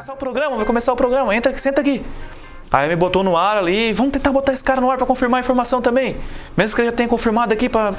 [0.00, 2.02] começar o programa, vai começar o programa, entra aqui, senta aqui.
[2.72, 5.38] Aí me botou no ar ali, vamos tentar botar esse cara no ar para confirmar
[5.38, 6.16] a informação também.
[6.56, 7.92] Mesmo que ele já tenha confirmado aqui para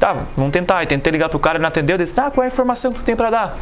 [0.00, 0.78] tá, vamos tentar.
[0.78, 3.00] Aí tentei ligar pro cara, ele não atendeu, disse: "Tá, qual é a informação que
[3.00, 3.58] tu tem para dar?"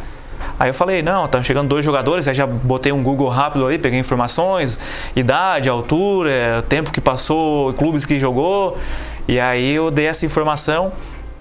[0.57, 3.77] Aí eu falei, não, estão chegando dois jogadores, aí já botei um Google rápido ali,
[3.77, 4.79] peguei informações,
[5.15, 8.77] idade, altura, tempo que passou, clubes que jogou,
[9.27, 10.91] e aí eu dei essa informação,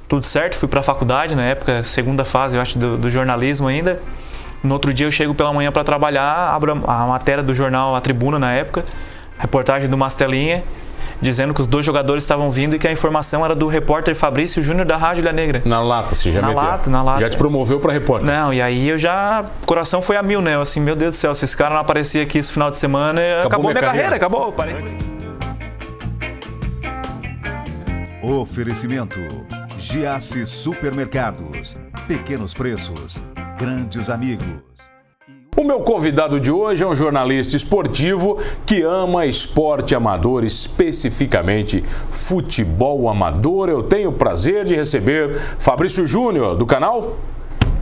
[0.09, 3.69] tudo certo, fui para a faculdade na época, segunda fase, eu acho, do, do jornalismo
[3.69, 4.01] ainda.
[4.63, 8.01] No outro dia eu chego pela manhã para trabalhar, abro a matéria do jornal A
[8.01, 8.85] Tribuna na época,
[9.39, 10.63] reportagem do Mastelinha,
[11.21, 14.63] dizendo que os dois jogadores estavam vindo e que a informação era do repórter Fabrício
[14.63, 15.63] Júnior da Rádio Ilha Negra.
[15.65, 16.63] Na lata, você já na meteu?
[16.63, 17.21] lata, na lata.
[17.21, 18.29] Já te promoveu para repórter?
[18.29, 19.43] Não, e aí eu já.
[19.63, 20.55] O coração foi a mil, né?
[20.55, 22.77] Eu assim, meu Deus do céu, se esse cara não aparecia aqui esse final de
[22.77, 24.09] semana, acabou, acabou minha, minha carreira.
[24.11, 24.53] carreira, acabou.
[24.53, 24.77] Parei.
[28.23, 29.19] Oferecimento:
[29.79, 31.77] Giasse Supermercados.
[32.07, 33.23] Pequenos preços,
[33.61, 34.47] grandes amigos.
[35.57, 43.09] O meu convidado de hoje é um jornalista esportivo que ama esporte amador, especificamente futebol
[43.11, 43.69] amador.
[43.69, 47.17] Eu tenho o prazer de receber Fabrício Júnior, do canal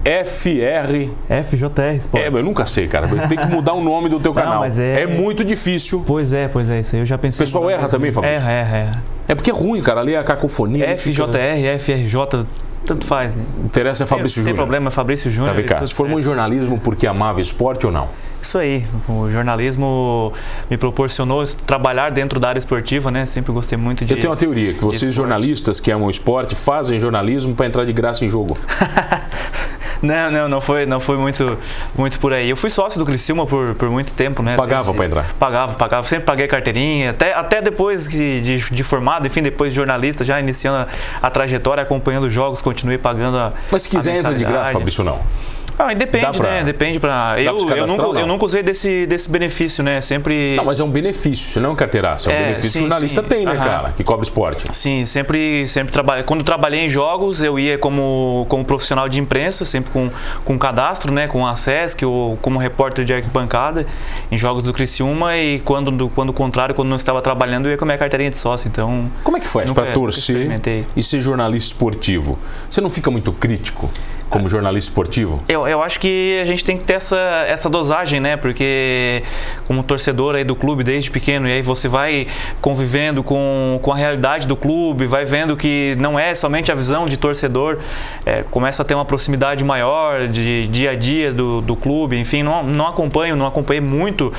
[0.05, 1.11] FR.
[1.45, 2.25] FJR Sport.
[2.25, 3.07] É, eu nunca sei, cara.
[3.29, 4.61] Tem que mudar o nome do teu Não, canal.
[4.61, 6.03] mas é- é muito difícil.
[6.07, 7.45] Pois é, pois é, isso aí eu já pensei.
[7.45, 8.37] O pessoal erra também, Fabrício?
[8.39, 9.03] Erra, erra, erra.
[9.29, 10.01] É porque é ruim, cara.
[10.01, 10.87] Ali é a cacofonia.
[10.89, 12.47] ali fica- FJR, FRJ,
[12.89, 13.36] tanto faz.
[13.36, 13.42] né?
[13.64, 14.56] Interessa é Fabrício Tem Júnior.
[14.56, 15.55] problema, é Fabrício Júnior.
[15.55, 15.75] Tá, cá.
[15.77, 18.08] tudo Se formou em jornalismo porque amava esporte ou não?
[18.41, 20.33] Isso aí, o jornalismo
[20.70, 23.27] me proporcionou trabalhar dentro da área esportiva, né?
[23.27, 24.14] Sempre gostei muito de.
[24.14, 25.17] Eu tenho uma teoria que vocês esporte.
[25.17, 28.56] jornalistas que amam esporte fazem jornalismo para entrar de graça em jogo.
[30.03, 31.59] Não, não, não foi, não foi muito,
[31.97, 32.49] muito por aí.
[32.49, 34.57] Eu fui sócio do Criciúma por, por muito tempo, né?
[34.57, 35.35] Pagava pra entrar?
[35.39, 36.07] Pagava, pagava.
[36.07, 37.11] Sempre paguei carteirinha.
[37.11, 41.31] Até, até depois de, de, de formado, enfim, depois de jornalista, já iniciando a, a
[41.31, 43.53] trajetória, acompanhando os jogos, continuei pagando a.
[43.71, 44.73] Mas se quiser a entra de graça.
[44.73, 45.21] Fabrício, não.
[45.79, 46.65] Ah, depende, pra- né?
[46.65, 47.33] Depende pra.
[47.34, 50.01] pra Eu, eu, nunca, ou eu nunca usei desse, desse benefício, né?
[50.01, 50.57] Sempre.
[50.57, 52.29] Não, mas é um benefício, isso não é um carteiraço.
[52.29, 53.29] É um É, benefício que sim, o jornalista sim.
[53.29, 53.65] tem, né, Aham.
[53.65, 53.93] cara?
[53.97, 54.67] Que cobre esporte.
[54.73, 56.25] Sim, sempre, sempre trabalhei.
[56.25, 60.11] Quando trabalhei em jogos, eu ia como, como profissional de imprensa, sempre com,
[60.45, 63.86] com cadastro, né, com acesso, que eu, como repórter de arquibancada
[64.33, 67.77] em jogos do Criciúma e quando do quando contrário, quando não estava trabalhando, eu ia
[67.79, 68.67] com a minha carteirinha de sócio.
[68.69, 70.51] Então, Como é que faz Nunca- para torcer
[70.97, 72.36] e ser jornalista esportivo?
[72.69, 73.89] Você não fica muito crítico
[74.28, 75.42] como jornalista esportivo?
[75.48, 78.36] Eu, eu acho que a gente tem que ter essa, essa dosagem, né?
[78.36, 79.22] Porque
[79.66, 82.27] como torcedor aí do clube desde pequeno, e aí você vai
[82.61, 87.06] convivendo com, com a realidade do clube, vai vendo que não é somente a visão
[87.06, 87.78] de torcedor,
[88.24, 92.42] é, começa a ter uma proximidade maior de dia a dia do, do clube, enfim,
[92.42, 94.33] não, não acompanho, não acompanhei muito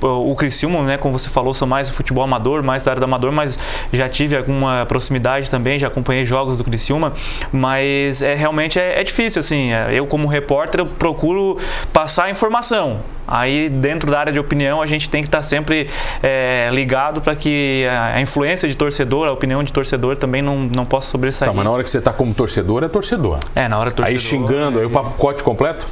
[0.00, 3.32] o Criciúma, né, como você falou, sou mais futebol amador, mais da área do amador,
[3.32, 3.58] mas
[3.92, 7.12] já tive alguma proximidade também, já acompanhei jogos do Criciúma,
[7.52, 9.72] mas é realmente é, é difícil assim.
[9.72, 11.58] é, Eu como repórter eu procuro
[11.92, 13.00] passar informação.
[13.26, 15.88] Aí dentro da área de opinião a gente tem que estar sempre
[16.22, 20.84] é, ligado para que a, influência de torcedor, a opinião de torcedor também não, não
[20.84, 21.50] possa sobressair.
[21.50, 23.38] Tá, mas na hora que você tá como torcedor, é torcedor.
[23.54, 24.20] É, na hora do torcedor.
[24.20, 25.86] Aí xingando, aí o pacote completo?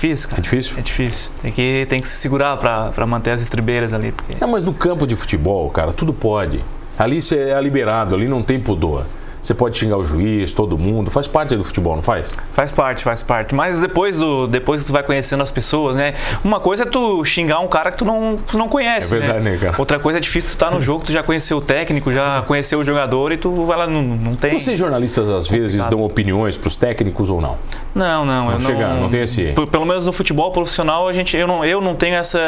[0.00, 0.40] É difícil, cara.
[0.40, 0.78] É difícil?
[0.78, 1.30] É difícil.
[1.42, 4.12] Tem que, tem que se segurar para manter as estribeiras ali.
[4.12, 4.36] Porque...
[4.40, 6.64] Não, mas no campo de futebol, cara, tudo pode.
[6.98, 9.04] Ali você é liberado, ali não tem pudor.
[9.40, 12.34] Você pode xingar o juiz, todo mundo, faz parte do futebol, não faz?
[12.52, 13.54] Faz parte, faz parte.
[13.54, 16.14] Mas depois, do, depois que tu vai conhecendo as pessoas, né?
[16.44, 19.14] Uma coisa é tu xingar um cara que tu não, tu não conhece.
[19.14, 19.74] É verdade, né, cara?
[19.78, 22.80] Outra coisa é difícil tu estar no jogo, tu já conheceu o técnico, já conheceu
[22.80, 24.50] o jogador e tu vai lá, não, não tem.
[24.50, 27.56] Vocês jornalistas às vezes dão opiniões pros técnicos ou não?
[27.94, 29.00] Não, não, eu chega, não.
[29.02, 32.14] não tem esse- Pelo menos no futebol profissional, a gente, eu, não, eu não tenho
[32.16, 32.38] essa,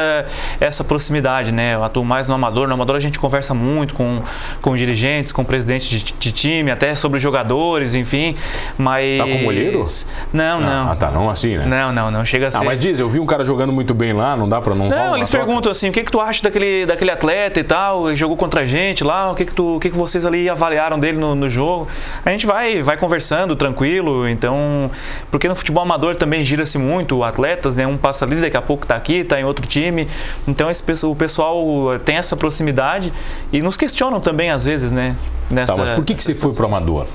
[0.61, 1.75] essa proximidade, né?
[1.75, 2.69] Eu atuo mais no amador.
[2.69, 4.21] No amador a gente conversa muito com,
[4.61, 8.37] com dirigentes, com presidentes de, de time, até sobre jogadores, enfim.
[8.77, 9.19] Mas.
[9.19, 9.85] Tá com olheiro?
[10.33, 10.91] Não, não.
[10.91, 11.67] Ah, tá, não assim, né?
[11.67, 12.59] Não, não, não chega a ser.
[12.59, 14.89] Ah, mas diz, eu vi um cara jogando muito bem lá, não dá pra não
[14.89, 18.17] Não, eles perguntam assim, o que que tu acha daquele, daquele atleta e tal, ele
[18.17, 20.99] jogou contra a gente lá, o que que, tu, o que que vocês ali avaliaram
[20.99, 21.89] dele no, no jogo?
[22.25, 24.91] A gente vai, vai conversando, tranquilo, então...
[25.31, 27.87] Porque no futebol amador também gira-se muito atletas, né?
[27.87, 30.09] Um passa ali, daqui a pouco tá aqui, tá em outro time.
[30.47, 31.65] Então esse, o pessoal
[32.05, 33.13] tem essa proximidade
[33.53, 35.17] e nos questionam também às vezes, né?
[35.53, 37.07] Nessa, Tá, mas por que, que você foi pro amador?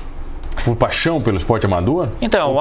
[0.64, 2.08] Por paixão pelo esporte amador?
[2.20, 2.52] Então,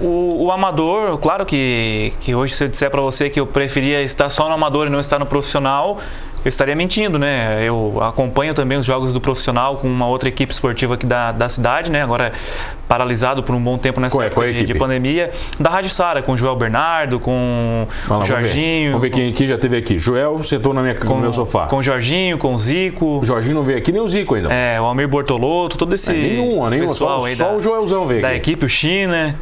[0.00, 3.46] o, o, o amador, claro que, que hoje se eu disser para você que eu
[3.46, 5.98] preferia estar só no amador e não estar no profissional,
[6.46, 7.62] eu estaria mentindo, né?
[7.64, 11.48] Eu acompanho também os jogos do profissional com uma outra equipe esportiva aqui da, da
[11.48, 12.02] cidade, né?
[12.02, 12.30] Agora
[12.88, 15.30] paralisado por um bom tempo nessa Qual é- época qual é de, de pandemia.
[15.58, 18.34] Da Rádio Sara, com o Joel Bernardo, com lá, o vamos ver.
[18.40, 18.90] Jorginho.
[18.92, 19.98] Vamos ver quem, quem já teve aqui.
[19.98, 21.66] Joel sentou na minha, com, no meu sofá.
[21.66, 23.18] Com o Jorginho, com o Zico.
[23.20, 24.52] O Jorginho não veio aqui, nem o Zico ainda.
[24.52, 26.90] É, o Almir Bortolotto, todo esse É, nenhuma, nenhuma.
[26.90, 28.36] Só, só da, o Joelzão veio da aqui.
[28.36, 29.34] equipe, o China.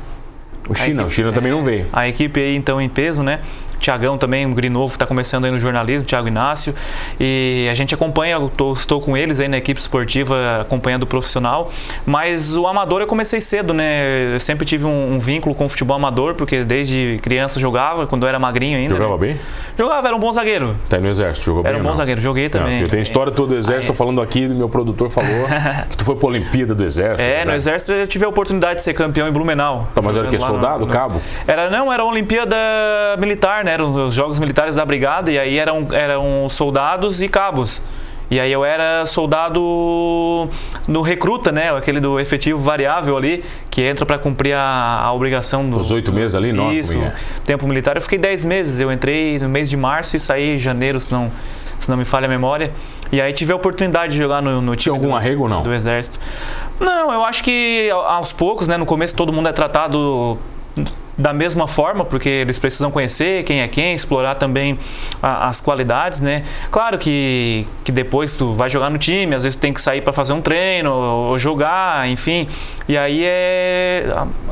[0.67, 1.85] O China, equipe- o China também não veio.
[1.93, 3.41] A equipe aí então em peso, né?
[3.85, 6.75] Tiagão também, um guri novo que está começando aí no jornalismo, Thiago Inácio.
[7.21, 11.71] E a gente acompanha, tô, estou com eles aí na equipe esportiva, acompanhando o profissional.
[12.07, 14.35] Mas o amador eu comecei cedo, né?
[14.35, 18.23] Eu sempre tive um, um vínculo com o futebol amador, porque desde criança jogava, quando
[18.23, 18.91] eu era magrinho ainda.
[18.91, 19.19] Jogava né?
[19.19, 19.41] bem?
[19.77, 20.77] Jogava, era um bom zagueiro.
[20.89, 21.97] Tá no exército, jogou Era bem um bom não?
[21.97, 22.85] zagueiro, joguei também.
[22.85, 25.31] Tenho história toda do exército, tô falando aqui, meu produtor falou
[25.91, 27.29] que tu foi pra Olimpíada do exército.
[27.29, 27.57] É, no né?
[27.57, 29.89] exército eu tive a oportunidade de ser campeão em Blumenau.
[29.95, 31.21] Tá, mas era lá Soldado, cabo?
[31.47, 32.57] Era, não, era Olimpíada
[33.19, 33.74] Militar, né?
[33.75, 37.82] Eram os Jogos Militares da Brigada e aí eram, eram soldados e cabos.
[38.31, 40.49] E aí eu era soldado
[40.88, 41.76] no recruta, né?
[41.76, 45.79] Aquele do efetivo variável ali, que entra para cumprir a, a obrigação do.
[45.79, 46.73] Os oito meses ali, não?
[46.73, 47.15] Isso, Como é?
[47.44, 47.97] tempo militar.
[47.97, 48.81] Eu fiquei 10 meses.
[48.81, 51.31] Eu entrei no mês de março e saí em janeiro, se não,
[51.79, 52.70] se não me falha a memória.
[53.12, 55.62] E aí tive a oportunidade de jogar no, no time algum do, arrego ou não?
[55.62, 56.19] do Exército.
[56.81, 58.77] Não, eu acho que aos poucos, né?
[58.77, 60.38] No começo todo mundo é tratado
[61.17, 64.79] da mesma forma, porque eles precisam conhecer quem é quem, explorar também
[65.23, 66.43] a- as qualidades, né?
[66.71, 70.13] Claro que, que depois tu vai jogar no time, às vezes tem que sair para
[70.13, 72.49] fazer um treino, ou jogar, enfim.
[72.89, 74.07] E aí é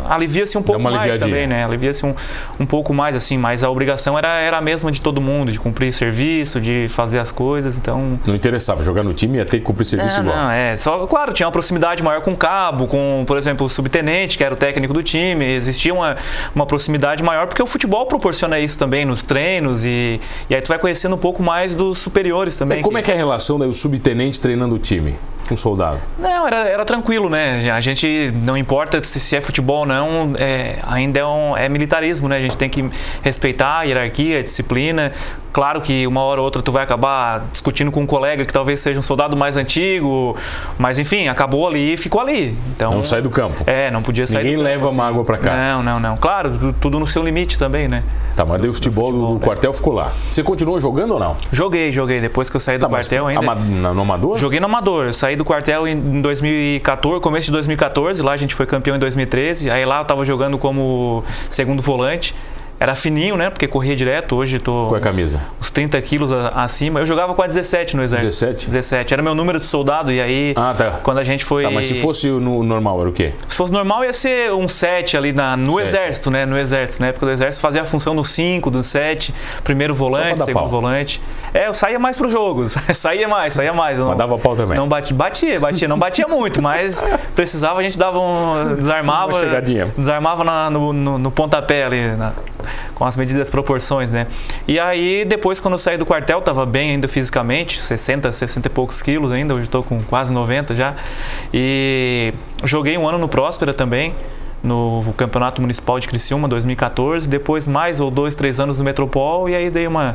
[0.09, 1.27] alivia-se um pouco mais aliviadinha.
[1.27, 1.65] também, né?
[1.65, 2.15] Alivia-se um,
[2.59, 5.59] um pouco mais assim, mas a obrigação era, era a mesma de todo mundo, de
[5.59, 9.65] cumprir serviço, de fazer as coisas, então Não interessava, jogar no time ia ter que
[9.65, 10.45] cumprir serviço não, igual.
[10.45, 10.77] não, é.
[10.77, 14.45] Só, claro, tinha uma proximidade maior com o cabo, com, por exemplo, o subtenente, que
[14.45, 15.45] era o técnico do time.
[15.45, 16.17] Existia uma,
[16.55, 20.69] uma proximidade maior, porque o futebol proporciona isso também nos treinos e, e aí tu
[20.69, 22.81] vai conhecendo um pouco mais dos superiores também.
[22.81, 25.15] E como é que é a relação daí, o subtenente treinando o time?
[25.51, 26.01] Um soldado.
[26.19, 27.71] Não, era, era tranquilo, né?
[27.73, 31.69] A gente não importa se, se é futebol ou não, é, ainda é, um, é
[31.69, 32.37] militarismo, né?
[32.37, 32.89] A gente tem que
[33.23, 35.13] respeitar a hierarquia, a disciplina.
[35.53, 38.81] Claro que uma hora ou outra tu vai acabar discutindo com um colega que talvez
[38.81, 40.37] seja um soldado mais antigo,
[40.79, 42.57] mas enfim, acabou ali e ficou ali.
[42.75, 43.63] Então, Não sai do campo.
[43.67, 44.97] É, não podia sair Ninguém do campo, leva assim.
[44.97, 45.73] mágoa pra casa.
[45.73, 46.17] Não, não, não.
[46.17, 48.03] Claro, tu- tudo no seu limite também, né?
[48.35, 50.13] Tá, mas daí o futebol, do, futebol, do quartel ficou lá.
[50.31, 51.37] Você continuou jogando ou não?
[51.53, 52.19] Joguei, joguei.
[52.19, 53.41] Depois que eu saí do Tá, quartel ainda.
[53.41, 54.39] ama- no amador?
[54.39, 55.05] Joguei no Amador.
[55.07, 58.23] Eu saí do quartel em 2014, começo de 2014.
[58.23, 59.71] Lá a gente foi campeão em 2013.
[59.71, 62.35] Aí lá eu tava jogando como segundo volante.
[62.81, 63.49] Era fininho, né?
[63.49, 64.35] Porque corria direto.
[64.35, 65.41] Hoje tô Qual é a camisa?
[65.61, 66.99] uns 30 quilos acima.
[66.99, 68.31] Eu jogava com a 17 no exército.
[68.31, 68.67] 17?
[68.67, 69.15] 17.
[69.15, 70.11] Era meu número de soldado.
[70.11, 70.91] E aí, Ah, tá.
[71.03, 71.63] quando a gente foi.
[71.63, 73.33] Tá, mas se fosse no normal, era o quê?
[73.49, 75.83] Se fosse normal, ia ser um 7 ali na, no Sete.
[75.87, 76.45] exército, né?
[76.45, 77.01] No exército.
[77.03, 79.33] Na época do exército fazia a função do 5, do 7,
[79.63, 80.69] primeiro volante, segundo pau.
[80.69, 81.21] volante.
[81.55, 82.67] É, eu saía mais pro jogo.
[82.95, 83.99] saía mais, saía mais.
[83.99, 84.77] Eu Mas dava pau também.
[84.77, 85.87] Não batia, batia, batia.
[85.89, 87.05] Não batia muito, mas
[87.35, 88.75] precisava, a gente dava um.
[88.77, 89.33] Desarmava.
[89.33, 89.87] Uma chegadinha.
[89.97, 92.33] Desarmava na- no, no, no pontapé ali, na-
[92.95, 94.27] com as medidas proporções, né?
[94.67, 98.71] E aí, depois, quando eu saí do quartel, tava bem ainda fisicamente, 60, 60 e
[98.71, 100.95] poucos quilos ainda, hoje estou com quase 90 já.
[101.53, 102.33] E
[102.65, 104.15] joguei um ano no Próspera também.
[104.63, 109.57] No Campeonato Municipal de Criciúma 2014, depois mais ou dois, três anos no Metropol e
[109.57, 110.15] aí dei uma,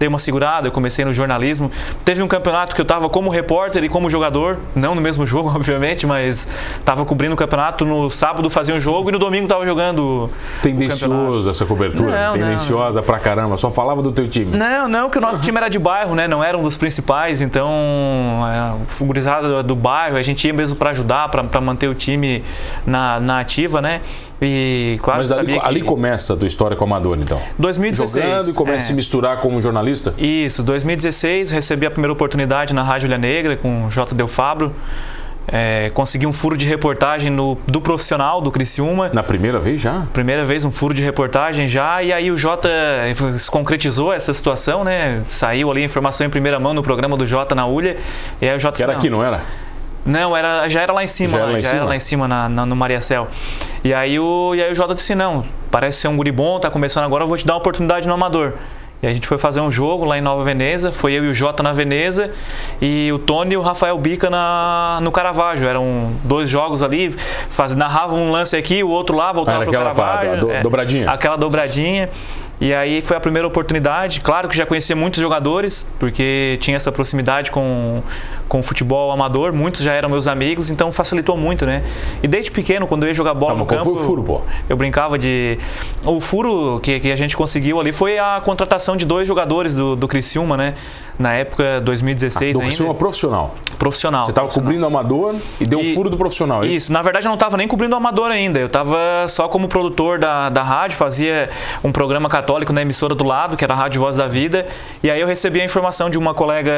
[0.00, 1.70] dei uma segurada, eu comecei no jornalismo.
[2.06, 5.50] Teve um campeonato que eu estava como repórter e como jogador, não no mesmo jogo,
[5.54, 6.48] obviamente, mas
[6.78, 7.84] estava cobrindo o campeonato.
[7.84, 10.30] No sábado fazia um jogo e no domingo estava jogando.
[10.62, 12.10] Tendencioso essa cobertura.
[12.10, 13.58] Não, não, Tendenciosa pra caramba.
[13.58, 14.56] Só falava do teu time.
[14.56, 16.26] Não, não, que o nosso time era de bairro, né?
[16.26, 17.68] Não era um dos principais, então
[18.48, 21.94] é, o fugurizado do, do bairro, a gente ia mesmo para ajudar, para manter o
[21.94, 22.42] time
[22.86, 24.00] na, na ativa, né?
[24.42, 27.40] E claro, Mas ali, sabia que ali começa a tua história com o Amador, então.
[27.58, 28.24] 2016.
[28.24, 28.86] Jogando e começa a é.
[28.86, 30.14] se misturar como jornalista?
[30.16, 34.14] Isso, 2016 recebi a primeira oportunidade na Rádio Ilha Negra com o J.
[34.14, 34.74] Del Fabro.
[35.52, 39.10] É, consegui um furo de reportagem no, do profissional do Criciúma.
[39.12, 40.06] Na primeira vez já?
[40.12, 42.70] Primeira vez um furo de reportagem já, e aí o Jota
[43.36, 45.22] se concretizou essa situação, né?
[45.28, 47.96] Saiu ali a informação em primeira mão no programa do Jota na Ulha.
[48.40, 49.42] E aí o Jota Que era aqui, não era?
[50.04, 51.80] Não, era, já era lá em cima, Já era lá em já cima?
[51.80, 53.28] era lá em cima na, na- no Mariacel.
[53.84, 56.70] E aí, o, e aí o Jota disse: Não, parece ser um guri bom, tá
[56.70, 58.54] começando agora, eu vou te dar uma oportunidade no Amador.
[59.02, 61.32] E a gente foi fazer um jogo lá em Nova Veneza, foi eu e o
[61.32, 62.30] Jota na Veneza
[62.82, 65.66] e o Tony e o Rafael Bica na, no Caravaggio.
[65.66, 69.72] Eram dois jogos ali, faz, narravam um lance aqui, o outro lá, voltava Ah, pro
[69.72, 70.40] Caravaggio.
[70.40, 71.08] do- dobradinha.
[71.10, 72.10] Aquela dobradinha.
[72.60, 74.20] E aí foi a primeira oportunidade.
[74.20, 78.02] Claro que já conhecia muitos jogadores, porque tinha essa proximidade com,
[78.50, 79.52] com futebol amador.
[79.52, 81.84] Muitos já eram meus amigos, então facilitou muito, né?
[82.20, 83.84] E desde pequeno, quando eu ia jogar bola Tá, no campo...
[83.84, 84.40] foi o furo, pô?
[84.68, 85.56] Eu brincava de...
[86.04, 89.94] O furo que, que a gente conseguiu ali foi a contratação de dois jogadores do,
[89.94, 90.74] do Criciúma, né?
[91.18, 92.68] Na época, 2016 Do ainda.
[92.68, 93.54] Criciúma profissional.
[93.78, 94.24] Profissional.
[94.24, 96.76] Você estava cobrindo o Amador e deu um E- furo do profissional, é isso?
[96.76, 98.58] Isso, na verdade eu não estava nem cobrindo amador ainda.
[98.58, 101.48] Eu estava só como produtor da, da rádio, fazia
[101.84, 104.66] um programa católico na emissora do lado, que era a Rádio Voz da Vida.
[105.02, 106.72] E aí eu recebi a informação de uma colega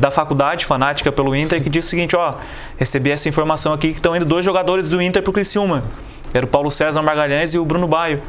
[0.00, 2.34] da faculdade, fanática pelo Inter, que disse o seguinte: ó,
[2.76, 5.84] recebi essa informação aqui que estão indo dois jogadores do Inter pro Criciúma.
[6.34, 8.22] Era o Paulo César Margalhães e o Bruno Baio.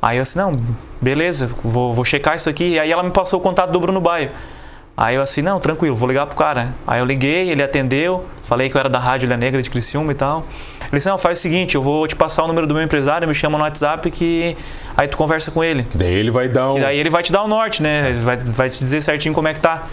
[0.00, 0.60] Aí eu assim, não,
[1.00, 2.74] beleza, vou, vou checar isso aqui.
[2.74, 4.30] E aí ela me passou o contato do Bruno Baio.
[4.96, 6.74] Aí eu assim, não, tranquilo, vou ligar pro cara.
[6.84, 10.10] Aí eu liguei, ele atendeu, falei que eu era da Rádio Ilha Negra de Criciúma
[10.10, 10.44] e tal.
[10.80, 13.26] Ele disse, não, faz o seguinte, eu vou te passar o número do meu empresário,
[13.28, 14.56] me chama no WhatsApp que
[14.96, 15.86] aí tu conversa com ele.
[15.94, 16.74] Daí ele vai dar um...
[16.74, 18.12] Que daí ele vai te dar o norte, né?
[18.18, 19.84] Vai, vai te dizer certinho como é que tá.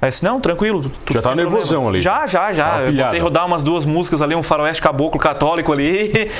[0.00, 0.82] Aí disse, não, tranquilo.
[0.82, 1.88] tudo Já tá nervosão problema.
[1.90, 2.00] ali.
[2.00, 2.64] Já, já, já.
[2.64, 3.08] Tava eu pilhado.
[3.08, 6.30] botei rodar umas duas músicas ali, um faroeste caboclo católico ali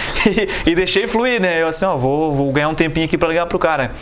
[0.67, 1.63] e, e deixei fluir, né?
[1.63, 3.93] Eu assim, ó, vou, vou ganhar um tempinho aqui pra ligar pro cara.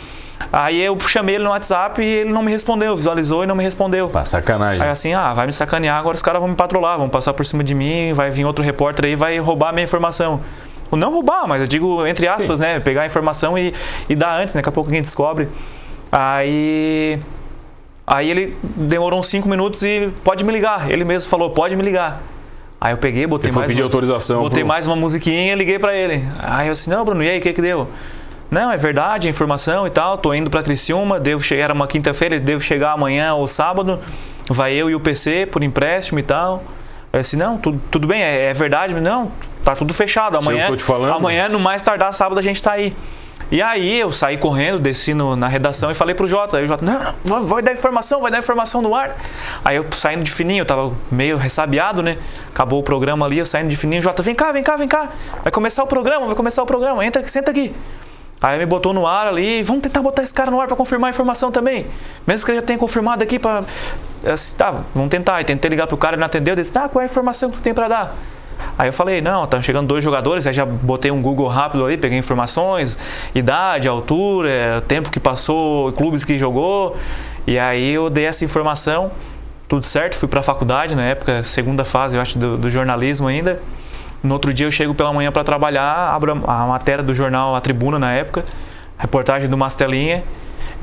[0.51, 3.63] Aí eu chamei ele no WhatsApp e ele não me respondeu, visualizou e não me
[3.63, 4.09] respondeu.
[4.09, 4.81] Pá, sacanagem.
[4.81, 7.45] Aí assim, ah, vai me sacanear, agora os caras vão me patrolar, vão passar por
[7.45, 10.41] cima de mim, vai vir outro repórter aí vai roubar a minha informação.
[10.91, 12.79] Ou Não roubar, mas eu digo entre aspas, né?
[12.81, 13.73] Pegar a informação e,
[14.09, 14.59] e dar antes, né?
[14.59, 15.47] Daqui a pouco alguém descobre.
[16.11, 17.19] Aí.
[18.07, 20.91] Aí ele demorou uns 5 minutos e pode me ligar.
[20.91, 22.21] Ele mesmo falou, pode me ligar.
[22.79, 23.71] Aí eu peguei, botei Ele foi mais.
[23.71, 26.23] pedir uma- autorização Botei pro- mais uma musiquinha e liguei pra ele.
[26.39, 27.87] Aí eu assim, não, Bruno, e aí, o que que deu?
[28.51, 30.17] Não, é verdade, informação e tal.
[30.19, 33.99] Tô indo pra Criciúma, devo chegar, era uma quinta-feira, devo chegar amanhã ou sábado.
[34.47, 36.63] Vai eu e o PC por empréstimo e tal.
[37.11, 39.31] Eu disse, não, tudo, tudo bem, é, é verdade, não,
[39.63, 40.35] tá tudo fechado.
[40.35, 41.13] Eu Amanhã, tô te falando.
[41.13, 42.93] amanhã, no mais tardar sábado, a gente tá aí.
[43.51, 46.57] E aí eu saí correndo, desci no- na redação e falei pro Jota.
[46.57, 49.15] Aí o Jota, não, não, vai, dar informação, vai dar informação no ar.
[49.63, 52.17] Aí eu saindo de fininho, eu tava meio ressabiado, né?
[52.49, 55.09] Acabou o programa ali, eu saindo de fininho, Jota, vem cá, vem cá, vem cá.
[55.43, 57.73] Vai começar o programa, vai começar o programa, entra senta aqui.
[58.41, 61.07] Aí me botou no ar ali, vamos tentar botar esse cara no ar pra confirmar
[61.07, 61.85] a informação também.
[62.27, 63.39] Mesmo que ele já tenha confirmado aqui.
[64.23, 65.35] Eu disse, tá, vamos tentar.
[65.35, 67.49] Aí tentei ligar pro cara, ele não atendeu, eu disse, tá, qual é a informação
[67.49, 68.15] que tu tem pra dar?
[68.77, 71.97] Aí eu falei, não, tá chegando dois jogadores, aí já botei um Google rápido ali,
[71.97, 72.99] peguei informações,
[73.33, 76.97] idade, altura, tempo que passou, clubes que jogou.
[77.47, 79.11] E aí eu dei essa informação,
[79.67, 83.61] tudo certo, fui pra faculdade na época, segunda fase, eu acho, do, do jornalismo ainda.
[84.21, 87.61] No outro dia eu chego pela manhã para trabalhar, abro a matéria do jornal A
[87.61, 88.43] Tribuna na época,
[88.97, 90.23] reportagem do Mastelinha,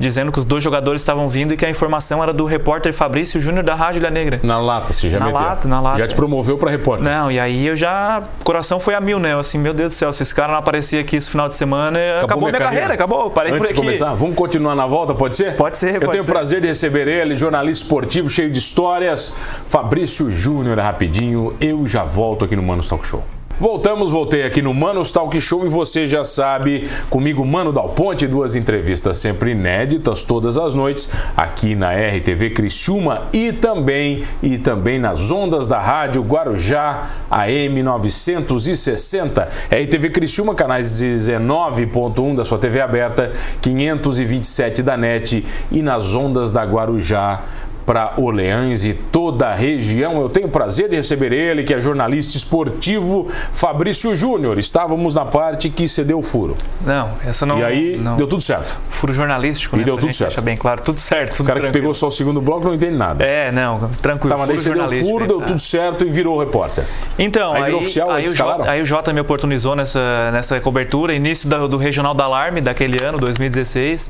[0.03, 3.41] dizendo que os dois jogadores estavam vindo e que a informação era do repórter Fabrício
[3.41, 4.39] Júnior da Rádio Ilha Negra.
[4.43, 5.39] Na lata, você já Na meteu.
[5.41, 5.97] lata, na lata.
[5.97, 7.05] Já te promoveu pra repórter.
[7.05, 8.21] Não, e aí eu já.
[8.39, 9.33] O coração foi a mil, né?
[9.33, 11.55] Eu assim, meu Deus do céu, se esse cara não aparecia aqui esse final de
[11.55, 12.93] semana, acabou, minha carreira.
[12.93, 13.81] acabou, parei Antes por de aqui.
[13.85, 15.55] começar, vamos continuar na volta, pode ser?
[15.55, 16.31] Pode ser, Eu pode tenho o ser.
[16.31, 19.33] prazer de receber ele, jornalista esportivo, cheio de histórias,
[19.67, 21.55] Fabrício Júnior, rapidinho.
[21.61, 23.23] Eu já volto aqui no Manos Talk Show.
[23.59, 28.25] Voltamos, voltei aqui no Manos Talk Show e você já sabe, comigo Mano Dal Ponte,
[28.25, 31.07] duas entrevistas sempre inéditas todas as noites
[31.37, 39.47] aqui na RTV Criciúma e também e também nas ondas da rádio Guarujá AM 960,
[39.69, 43.31] RTV Criciúma, canais 19.1 da sua TV aberta,
[43.61, 47.43] 527 da NET e nas ondas da Guarujá
[47.85, 50.21] para Orleans e toda a região.
[50.21, 54.57] Eu tenho o prazer de receber ele, que é jornalista esportivo, Fabrício Júnior.
[54.59, 56.55] Estávamos na parte que cedeu o furo.
[56.85, 57.59] Não, essa não.
[57.59, 58.15] e aí não.
[58.17, 58.77] deu tudo certo.
[58.89, 59.85] Furo jornalístico, E né?
[59.85, 60.29] deu pra tudo certo.
[60.29, 61.35] deixar bem claro, tudo certo.
[61.37, 61.81] Tudo O cara que tranquilo.
[61.83, 63.23] pegou só o segundo bloco não entende nada.
[63.23, 64.29] É, não, tranquilo.
[64.35, 65.27] Tá, mas daí furo você deu o furo, né?
[65.27, 65.45] deu Ah.
[65.45, 66.85] tudo certo e virou repórter.
[67.19, 68.35] Então, Aí virou oficial, aí aí, o?
[68.35, 72.61] Jota, aí o Jota me oportunizou nessa, nessa cobertura, início do, do Regional da Alarme
[72.61, 74.09] daquele ano, 2016.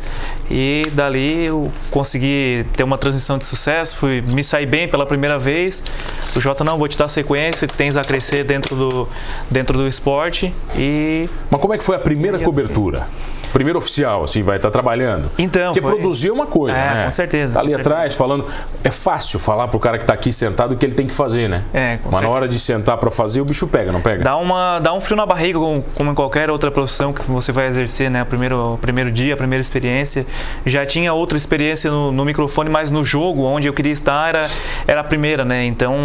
[0.49, 3.62] E dali eu consegui ter uma transição de sucesso,
[3.95, 5.83] fui me sair bem pela primeira vez.
[6.35, 9.09] O Jota, não, vou te dar sequência, que tens a crescer dentro do,
[9.49, 10.53] dentro do esporte.
[10.75, 13.07] E Mas como é que foi a primeira cobertura?
[13.51, 15.29] Primeiro oficial, assim, vai estar trabalhando.
[15.37, 17.05] Então, Porque foi- produzir é uma coisa, É, né?
[17.05, 17.89] com certeza, Tá ali certeza.
[17.89, 18.45] atrás falando.
[18.83, 21.47] É fácil falar pro cara que tá aqui sentado o que ele tem que fazer,
[21.47, 21.63] né?
[21.73, 22.33] É, com Mas na certeza.
[22.35, 24.23] hora de sentar pra fazer, o bicho pega, não pega?
[24.23, 27.67] dá, uma, dá um frio na barriga, como, em qualquer outra profissão que você vai
[27.67, 28.23] exercer, né?
[28.23, 30.25] O primeiro, primeiro dia, a primeira experiência.
[30.65, 34.47] Já tinha outra experiência no, no microfone, mas no jogo, onde eu queria estar, era,
[34.87, 35.63] era a primeira, né?
[35.65, 35.95] Então,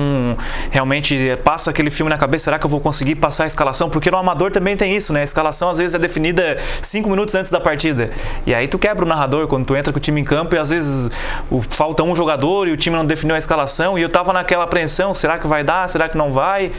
[0.70, 3.88] realmente, eh, passa aquele filme na cabeça, será que eu vou conseguir passar a escalação?
[3.88, 5.20] Porque no amador também tem isso, né?
[5.20, 8.10] A escalação, às vezes, é definida cinco minutos antes da partida.
[8.46, 10.58] E aí tu quebra o narrador quando tu entra com o time em campo e,
[10.58, 11.10] às vezes,
[11.50, 14.64] o, falta um jogador e o time não definiu a escalação e eu tava naquela
[14.64, 15.88] apreensão, será que vai dar?
[15.88, 16.70] Será que não vai?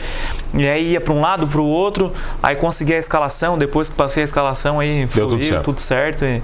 [0.53, 3.95] E aí ia para um lado, para o outro, aí consegui a escalação, depois que
[3.95, 5.65] passei a escalação aí Deu tudo fluiu, certo.
[5.65, 6.41] tudo certo e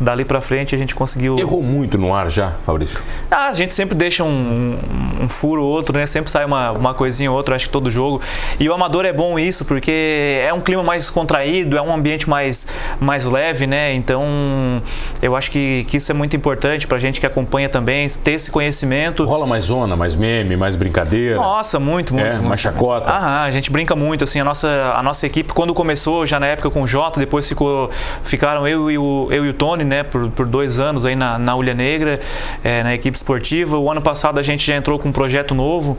[0.00, 3.00] dali para frente a gente conseguiu Errou muito no ar já, Fabrício.
[3.30, 6.06] ah, a gente sempre deixa um, um, um furo ou outro, né?
[6.06, 8.20] Sempre sai uma, uma coisinha ou outra, acho que todo jogo.
[8.58, 12.28] E o amador é bom isso, porque é um clima mais contraído, é um ambiente
[12.28, 12.66] mais,
[12.98, 13.94] mais leve, né?
[13.94, 14.82] Então,
[15.20, 18.50] eu acho que, que isso é muito importante pra gente que acompanha também, ter esse
[18.50, 19.24] conhecimento.
[19.24, 21.36] Rola mais zona, mais meme, mais brincadeira.
[21.36, 22.26] Nossa, muito, muito.
[22.26, 23.12] É, muito, mais chacota.
[23.12, 26.46] Ah, a gente brinca muito, assim, a nossa, a nossa equipe, quando começou, já na
[26.46, 27.90] época com o Jota, depois ficou,
[28.24, 31.38] ficaram eu e o, eu e o Tony, né, por, por dois anos aí na,
[31.38, 32.20] na Ulha Negra,
[32.64, 33.76] eh, na equipe esportiva.
[33.76, 35.98] O ano passado a gente já entrou com um projeto novo,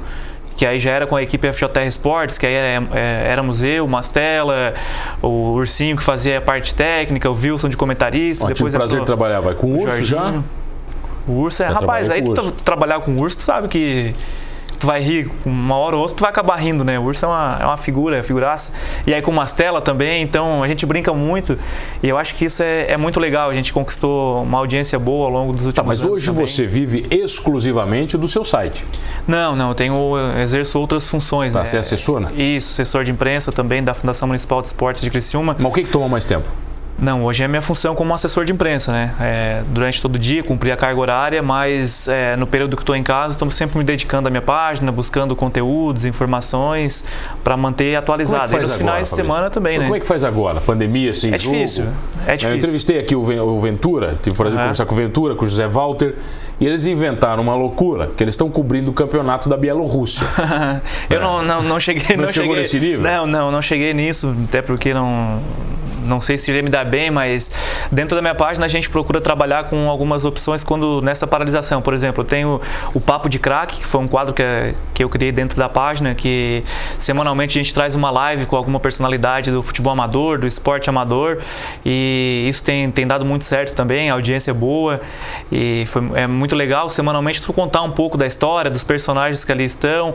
[0.56, 3.86] que aí já era com a equipe FJR Sports, que aí é, é, éramos eu,
[3.86, 4.74] o Mastella,
[5.22, 8.46] o Ursinho que fazia a parte técnica, o Wilson de comentarista.
[8.46, 10.42] Ó, depois tive o prazer de trabalhar, vai com o Urso já?
[11.28, 14.16] O Urso é, já rapaz, aí tu trabalhar com o Urso, tu sabe que
[14.82, 16.98] tu vai rir, uma hora ou outra tu vai acabar rindo, né?
[16.98, 18.74] O urso é uma, é uma figura, é figuraça.
[19.06, 21.56] E aí com Mastela também, então a gente brinca muito
[22.02, 23.52] e eu acho que isso é, é muito legal.
[23.52, 26.14] A gente conquistou uma audiência boa ao longo dos últimos tá, mas anos.
[26.14, 26.48] Mas hoje também.
[26.48, 28.82] você vive exclusivamente do seu site?
[29.28, 31.54] Não, não, eu tenho, eu exerço outras funções.
[31.54, 31.66] Tá, né?
[31.66, 32.32] Você é assessor, né?
[32.34, 35.56] Isso, assessor de imprensa também da Fundação Municipal de Esportes de Criciúma.
[35.60, 36.50] Mas o que, que toma mais tempo?
[37.00, 39.16] Não, hoje é minha função como assessor de imprensa, né?
[39.20, 42.96] É, durante todo o dia, cumprir a carga horária, mas é, no período que estou
[42.96, 47.04] em casa, estou sempre me dedicando à minha página, buscando conteúdos, informações
[47.44, 48.52] para manter atualizado.
[48.52, 49.86] Como é e nos agora, finais de semana também, né?
[49.86, 50.62] Como é que faz agora?
[50.62, 51.56] Pandemia, sem é jogo?
[51.56, 51.86] Difícil,
[52.28, 52.50] é difícil.
[52.50, 54.68] Eu entrevistei aqui o Ventura, tive por exemplo uhum.
[54.68, 56.16] conversar com o Ventura, com o José Walter.
[56.60, 60.28] E eles inventaram uma loucura, que eles estão cobrindo o campeonato da Bielorrússia.
[61.10, 61.20] eu é.
[61.20, 62.16] não, não, não cheguei.
[62.16, 63.02] Não, não chegou cheguei, nesse nível?
[63.02, 65.42] Não, não, não cheguei nisso, até porque não
[66.12, 67.52] não sei se iria me dar bem, mas
[67.90, 71.82] dentro da minha página a gente procura trabalhar com algumas opções quando nessa paralisação.
[71.82, 72.60] Por exemplo, eu tenho
[72.94, 74.44] o Papo de Crack, que foi um quadro que,
[74.94, 76.64] que eu criei dentro da página, que
[77.00, 81.40] semanalmente a gente traz uma live com alguma personalidade do futebol amador, do esporte amador,
[81.86, 85.00] e isso tem, tem dado muito certo também, a audiência é boa,
[85.50, 89.52] e foi, é muito legal semanalmente tu contar um pouco da história, dos personagens que
[89.52, 90.14] ali estão,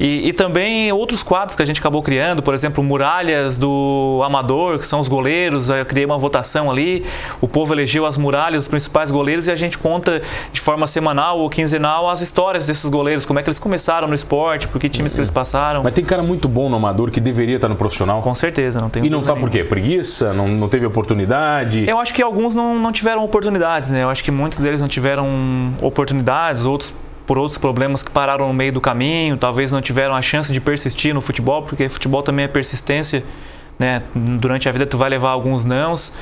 [0.00, 4.78] e, e também outros quadros que a gente acabou criando, por exemplo, Muralhas do Amador,
[4.78, 7.04] que são os goleiros goleiros, eu criei uma votação ali,
[7.40, 10.22] o povo elegeu as muralhas, os principais goleiros, e a gente conta
[10.52, 14.14] de forma semanal ou quinzenal as histórias desses goleiros, como é que eles começaram no
[14.14, 15.82] esporte, por que times que eles passaram.
[15.82, 18.20] Mas tem cara muito bom no amador que deveria estar no profissional?
[18.22, 19.64] Com certeza, não tem E não sabe por quê?
[19.64, 20.32] Preguiça?
[20.32, 21.88] Não, não teve oportunidade?
[21.88, 24.02] Eu acho que alguns não, não tiveram oportunidades, né?
[24.04, 25.26] Eu acho que muitos deles não tiveram
[25.80, 26.94] oportunidades, outros
[27.26, 30.60] por outros problemas que pararam no meio do caminho, talvez não tiveram a chance de
[30.60, 33.24] persistir no futebol, porque futebol também é persistência
[33.78, 34.02] né?
[34.14, 36.12] Durante a vida tu vai levar alguns nãos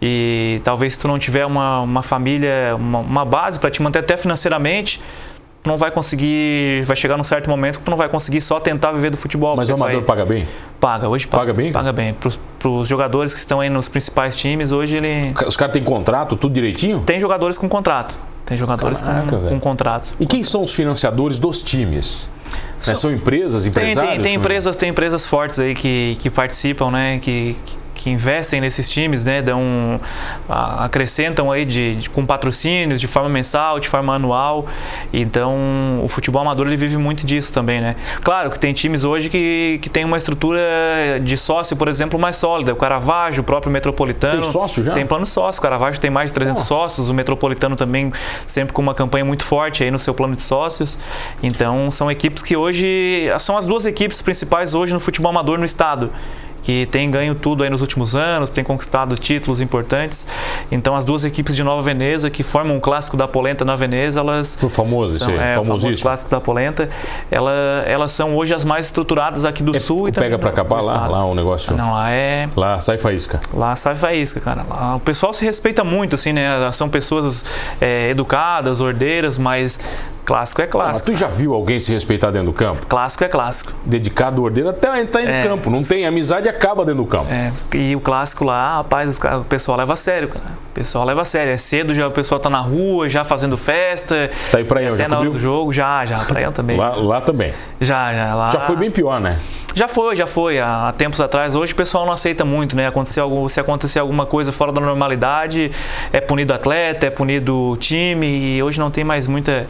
[0.00, 3.98] e talvez se tu não tiver uma, uma família, uma, uma base para te manter
[3.98, 5.00] até financeiramente,
[5.62, 8.60] tu não vai conseguir, vai chegar num certo momento que tu não vai conseguir só
[8.60, 9.56] tentar viver do futebol.
[9.56, 10.04] Mas o amador vai...
[10.04, 10.46] paga bem?
[10.78, 11.46] Paga, hoje paga.
[11.46, 11.72] Paga bem?
[11.72, 12.14] Paga bem.
[12.14, 15.34] Para os jogadores que estão aí nos principais times, hoje ele...
[15.46, 17.00] Os caras têm contrato, tudo direitinho?
[17.00, 18.16] Tem jogadores com contrato.
[18.46, 20.08] Tem jogadores Caraca, com, com contrato.
[20.18, 22.30] E quem são os financiadores dos times?
[22.80, 24.12] São, são empresas, empresários?
[24.12, 27.18] Tem, tem, tem empresas, tem empresas fortes aí que, que participam, né?
[27.18, 27.76] Que, que
[28.08, 30.00] que investem nesses times, né, dão,
[30.48, 34.66] acrescentam aí de, de, com patrocínios de forma mensal, de forma anual.
[35.12, 37.96] Então, o futebol amador ele vive muito disso também, né?
[38.22, 40.60] Claro que tem times hoje que, que tem uma estrutura
[41.22, 42.72] de sócio, por exemplo, mais sólida.
[42.72, 44.40] O Caravaggio, o próprio Metropolitano.
[44.40, 44.92] Tem sócio já?
[44.92, 45.58] Tem plano sócio.
[45.58, 46.66] O Caravaggio tem mais de 300 oh.
[46.66, 47.08] sócios.
[47.08, 48.12] O Metropolitano também
[48.46, 50.98] sempre com uma campanha muito forte aí no seu plano de sócios.
[51.42, 55.64] Então, são equipes que hoje são as duas equipes principais hoje no futebol amador no
[55.64, 56.10] estado
[56.68, 60.26] que tem ganho tudo aí nos últimos anos, tem conquistado títulos importantes.
[60.70, 64.20] Então as duas equipes de Nova Veneza que formam o clássico da polenta na Veneza,
[64.20, 65.96] elas o famoso, são, esse é, famosíssimo.
[65.96, 66.90] o clássico da polenta,
[67.30, 67.50] ela,
[67.86, 71.06] elas são hoje as mais estruturadas aqui do é, sul e pega para acabar lá,
[71.06, 71.74] lá o negócio.
[71.74, 73.40] Não, lá é lá sai faísca.
[73.54, 74.66] Lá sai faísca, cara.
[74.68, 76.70] Lá, o pessoal se respeita muito assim, né?
[76.72, 77.46] São pessoas
[77.80, 79.80] é, educadas, ordeiras, mas
[80.28, 80.92] Clássico é clássico.
[80.92, 82.84] Mas tu já viu alguém se respeitar dentro do campo?
[82.86, 83.72] Clássico é clássico.
[83.86, 85.42] Dedicado, ordeiro, até entrar tá em é.
[85.42, 85.70] campo.
[85.70, 87.32] Não tem amizade, acaba dentro do campo.
[87.32, 87.50] É.
[87.74, 90.44] E o clássico lá, rapaz, o pessoal leva a sério, cara.
[90.70, 91.50] O pessoal leva a sério.
[91.50, 94.30] É cedo, já o pessoal tá na rua, já fazendo festa.
[94.52, 96.18] Tá aí pra Até já hora do jogo, já, já.
[96.18, 96.76] Praião também.
[96.76, 97.54] lá, lá também.
[97.80, 98.34] Já, já.
[98.34, 98.50] Lá...
[98.50, 99.38] Já foi bem pior, né?
[99.74, 100.60] Já foi, já foi.
[100.60, 101.54] Há tempos atrás.
[101.56, 102.86] Hoje o pessoal não aceita muito, né?
[102.86, 105.70] Acontecer se acontecer alguma coisa fora da normalidade,
[106.12, 108.26] é punido atleta, é punido time.
[108.26, 109.66] E hoje não tem mais muita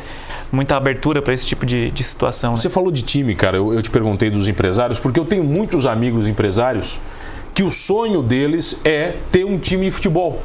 [0.50, 2.52] muita abertura para esse tipo de, de situação.
[2.52, 2.58] Né?
[2.58, 3.56] Você falou de time, cara.
[3.56, 7.00] Eu, eu te perguntei dos empresários, porque eu tenho muitos amigos empresários
[7.54, 10.42] que o sonho deles é ter um time de futebol.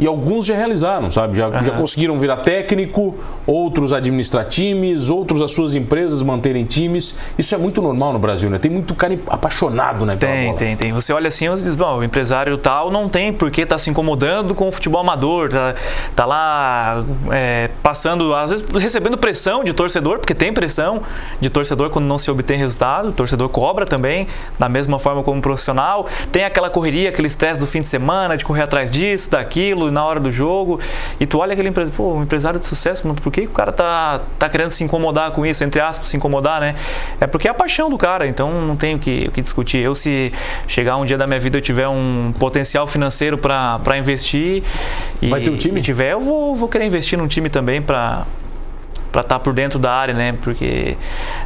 [0.00, 1.36] E alguns já realizaram, sabe?
[1.36, 1.60] Já, uhum.
[1.60, 7.16] já conseguiram virar técnico, outros administrar times, outros as suas empresas manterem times.
[7.36, 8.58] Isso é muito normal no Brasil, né?
[8.58, 10.14] Tem muito cara apaixonado, né?
[10.14, 10.92] Tem, tem, tem.
[10.92, 14.54] Você olha assim e diz, bom, o empresário tal não tem porque tá se incomodando
[14.54, 15.74] com o futebol amador, tá,
[16.14, 17.00] tá lá
[17.32, 21.02] é, passando, às vezes recebendo pressão de torcedor, porque tem pressão
[21.40, 24.28] de torcedor quando não se obtém resultado, o torcedor cobra também,
[24.60, 26.06] da mesma forma como profissional.
[26.30, 30.04] Tem aquela correria, aquele estresse do fim de semana, de correr atrás disso, daquilo na
[30.04, 30.80] hora do jogo.
[31.18, 33.72] E tu olha aquele empresário, pô, um empresário de sucesso, mas por que o cara
[33.72, 36.74] tá, tá querendo se incomodar com isso, entre aspas, se incomodar, né?
[37.20, 39.78] É porque é a paixão do cara, então não tem o que, o que discutir.
[39.78, 40.32] Eu, se
[40.66, 44.62] chegar um dia da minha vida eu tiver um potencial financeiro para investir
[45.20, 45.80] e, Vai ter um time?
[45.80, 48.26] tiver, eu vou, vou querer investir num time também para
[49.10, 50.34] para estar tá por dentro da área, né?
[50.42, 50.96] Porque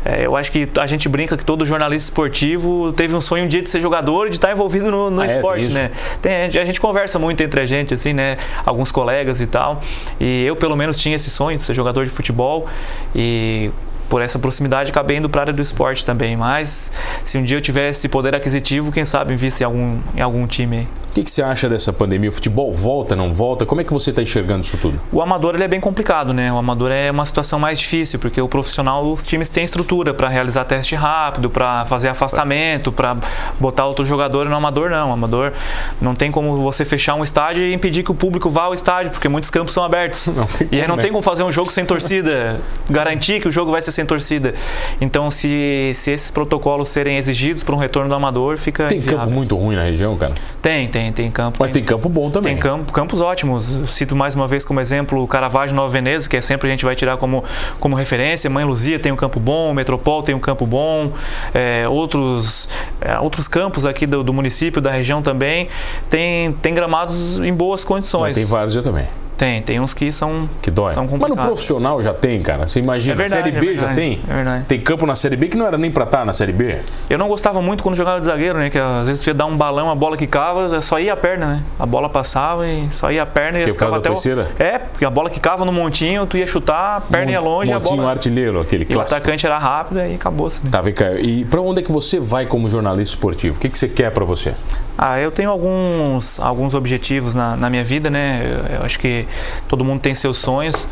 [0.04, 3.48] é, eu acho que a gente brinca que todo jornalista esportivo teve um sonho um
[3.48, 5.70] dia de ser jogador e de estar tá envolvido no, no ah, é, esporte, é,
[5.70, 5.90] né?
[6.20, 8.36] Tem, a gente conversa muito entre a gente, assim, né?
[8.64, 9.82] Alguns colegas e tal.
[10.20, 12.68] E eu, pelo menos, tinha esse sonho de ser jogador de futebol
[13.14, 13.70] e
[14.12, 16.36] por essa proximidade acabei indo para a área do esporte também.
[16.36, 16.92] Mas
[17.24, 20.76] se um dia eu tivesse poder aquisitivo, quem sabe visse em algum, em algum time
[20.76, 20.88] aí.
[21.12, 22.30] O que, que, você acha dessa pandemia?
[22.30, 23.66] O futebol volta, não volta?
[23.66, 24.98] Como é que você está enxergando isso tudo?
[25.12, 26.50] O amador ele é bem complicado, né?
[26.50, 30.30] O amador é uma situação mais difícil, porque o profissional, os times têm estrutura para
[30.30, 33.18] realizar teste rápido, para fazer afastamento, para
[33.60, 35.10] botar outro jogador no amador, não.
[35.10, 35.52] O amador
[36.00, 39.12] não tem como você fechar um estádio e impedir que o público vá ao estádio,
[39.12, 40.28] porque muitos campos são abertos.
[40.72, 43.82] e aí não tem como fazer um jogo sem torcida, garantir que o jogo vai
[43.82, 44.54] ser sem torcida.
[44.98, 48.86] Então, se, se esses protocolos serem exigidos para um retorno do amador, fica.
[48.86, 49.26] Tem inviável.
[49.26, 50.32] campo muito ruim na região, cara?
[50.62, 51.56] Tem, tem tem, tem campo.
[51.58, 52.54] Mas tem, tem campo bom também.
[52.54, 53.72] Tem campo, campos ótimos.
[53.72, 56.70] Eu cito mais uma vez como exemplo o Caravaggio Nova Veneza, que é sempre a
[56.70, 57.42] gente vai tirar como,
[57.80, 58.48] como referência.
[58.50, 61.12] Mãe Luzia tem um campo bom, Metropol tem um campo bom,
[61.54, 62.68] é, outros,
[63.00, 65.68] é, outros campos aqui do, do, município, da região também,
[66.10, 68.28] tem, tem gramados em boas condições.
[68.28, 69.06] Mas tem vários já também.
[69.36, 70.94] Tem, tem uns que são que dói.
[70.94, 72.68] São Mas no profissional já tem, cara.
[72.68, 74.20] Você imagina, é verdade, Série B é já tem.
[74.28, 74.64] É verdade.
[74.66, 76.78] Tem campo na Série B que não era nem pra estar na Série B.
[77.10, 78.70] Eu não gostava muito quando jogava de zagueiro, né?
[78.70, 81.54] Que às vezes tu ia dar um balão, a bola quicava, só ia a perna,
[81.54, 81.60] né?
[81.78, 84.48] A bola passava e só ia a perna e ia ficava até terceira?
[84.58, 84.62] O...
[84.62, 87.32] É, porque a bola quicava no montinho, tu ia chutar, a perna Mont...
[87.32, 88.10] ia longe montinho a bola...
[88.10, 89.14] artilheiro, aquele e clássico.
[89.14, 90.62] o atacante era rápido e acabou-se.
[90.64, 90.70] Né?
[90.70, 91.12] Tá, vem cá.
[91.14, 93.56] E pra onde é que você vai como jornalista esportivo?
[93.56, 94.54] O que, que você quer pra você?
[94.96, 98.50] Ah, eu tenho alguns, alguns objetivos na, na minha vida, né?
[98.52, 99.26] Eu, eu acho que
[99.68, 100.86] todo mundo tem seus sonhos.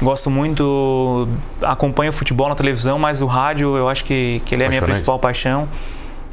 [0.00, 1.26] Gosto muito,
[1.62, 4.68] acompanho o futebol na televisão, mas o rádio eu acho que, que ele é a
[4.68, 5.66] minha principal paixão.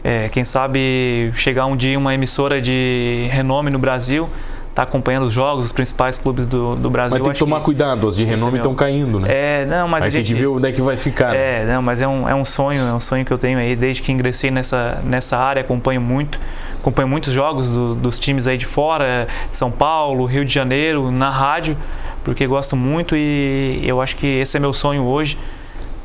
[0.04, 4.30] É, quem sabe chegar um dia uma emissora de renome no Brasil
[4.74, 7.18] tá acompanhando os jogos, os principais clubes do, do Brasil.
[7.18, 9.28] Mas tem que tomar que cuidado, as de renome estão caindo, né?
[9.30, 11.32] É, não, mas aí a gente tem que ver onde é que vai ficar.
[11.32, 11.62] Né?
[11.62, 13.76] É, não, mas é um, é um sonho, é um sonho que eu tenho aí
[13.76, 16.40] desde que ingressei nessa, nessa área, acompanho muito,
[16.84, 21.30] acompanho muitos jogos do, dos times aí de fora, São Paulo, Rio de Janeiro, na
[21.30, 21.76] rádio
[22.24, 25.38] porque gosto muito e eu acho que esse é meu sonho hoje.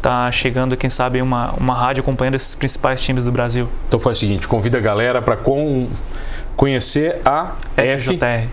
[0.03, 3.69] Tá chegando, quem sabe, uma, uma rádio acompanhando esses principais times do Brasil.
[3.87, 5.89] Então faz o seguinte, convida a galera para com,
[6.57, 8.49] conhecer a FJR.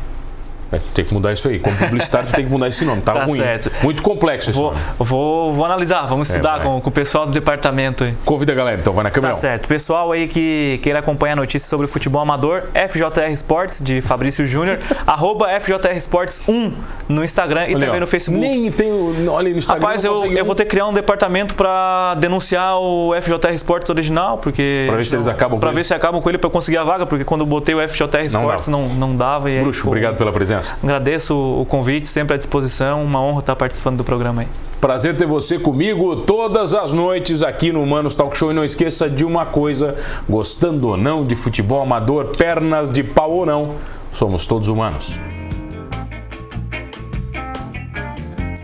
[0.72, 1.60] É, tem que mudar isso aí.
[1.60, 3.02] Como publicitário, tem que mudar esse nome.
[3.02, 3.40] Tá, tá ruim.
[3.40, 3.72] Certo.
[3.84, 4.84] Muito complexo esse vou, nome.
[4.98, 8.14] Vou, vou analisar, vamos é, estudar é, com, com, o pessoal do departamento aí.
[8.26, 9.34] Convida a galera, então, vai na câmera.
[9.34, 9.68] Tá certo.
[9.68, 14.80] Pessoal aí que queira acompanhar notícias sobre o futebol amador, FJR Esportes, de Fabrício Júnior,
[15.06, 16.74] arroba FJR Esportes 1
[17.08, 18.42] no Instagram e olha, também no Facebook.
[18.42, 18.92] Nem tem
[19.30, 19.86] Olha no Instagram.
[19.86, 24.38] Rapaz, eu, eu vou ter que criar um departamento para denunciar o FJR Esportes original,
[24.38, 24.86] porque.
[24.88, 27.06] Para ver se eles acabam Para ver se acabam com ele para conseguir a vaga,
[27.06, 29.50] porque quando eu botei o FJR Esportes não, não, não dava.
[29.50, 30.78] Bruxo, aí, obrigado pela presença.
[30.82, 33.04] Agradeço o convite, sempre à disposição.
[33.04, 34.48] Uma honra estar participando do programa aí.
[34.80, 38.52] Prazer ter você comigo todas as noites aqui no Humanos Talk Show.
[38.52, 39.96] E não esqueça de uma coisa:
[40.30, 43.76] gostando ou não de futebol amador, pernas de pau ou não,
[44.12, 45.20] somos todos humanos.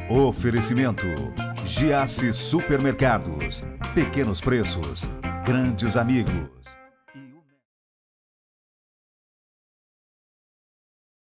[0.10, 1.08] Oferecimento:
[1.66, 3.64] Giasse Supermercados.
[3.94, 5.10] Pequenos preços,
[5.46, 6.61] grandes amigos.